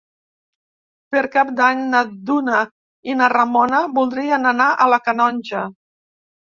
[1.15, 2.01] Per Cap d'Any na
[2.31, 2.63] Duna
[3.13, 5.67] i na Ramona voldrien anar a la Canonja.